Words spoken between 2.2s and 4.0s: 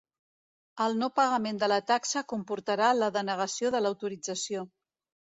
comportarà la denegació de